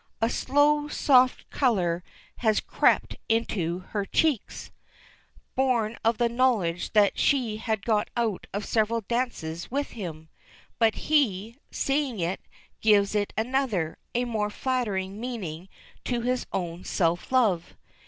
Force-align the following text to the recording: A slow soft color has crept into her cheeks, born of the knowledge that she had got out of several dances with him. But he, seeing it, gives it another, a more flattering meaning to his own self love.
A 0.19 0.31
slow 0.31 0.87
soft 0.87 1.47
color 1.51 2.03
has 2.37 2.59
crept 2.59 3.17
into 3.29 3.81
her 3.91 4.03
cheeks, 4.03 4.71
born 5.53 5.95
of 6.03 6.17
the 6.17 6.27
knowledge 6.27 6.93
that 6.93 7.19
she 7.19 7.57
had 7.57 7.85
got 7.85 8.09
out 8.17 8.47
of 8.51 8.65
several 8.65 9.01
dances 9.01 9.69
with 9.69 9.91
him. 9.91 10.29
But 10.79 10.95
he, 10.95 11.57
seeing 11.69 12.19
it, 12.19 12.41
gives 12.81 13.13
it 13.13 13.31
another, 13.37 13.99
a 14.15 14.25
more 14.25 14.49
flattering 14.49 15.19
meaning 15.19 15.69
to 16.05 16.21
his 16.21 16.47
own 16.51 16.83
self 16.83 17.31
love. 17.31 17.75